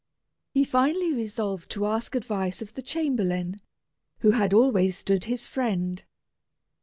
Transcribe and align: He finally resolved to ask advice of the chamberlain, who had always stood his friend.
He 0.51 0.63
finally 0.63 1.13
resolved 1.13 1.69
to 1.73 1.85
ask 1.85 2.15
advice 2.15 2.59
of 2.63 2.73
the 2.73 2.81
chamberlain, 2.81 3.61
who 4.21 4.31
had 4.31 4.51
always 4.51 4.97
stood 4.97 5.25
his 5.25 5.45
friend. 5.45 6.03